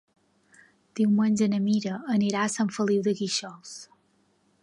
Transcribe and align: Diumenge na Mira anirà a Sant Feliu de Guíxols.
Diumenge 0.99 1.49
na 1.51 1.59
Mira 1.65 1.99
anirà 2.15 2.41
a 2.45 2.49
Sant 2.55 2.73
Feliu 2.79 3.05
de 3.09 3.15
Guíxols. 3.21 3.77